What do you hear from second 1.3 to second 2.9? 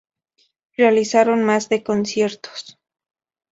más de conciertos.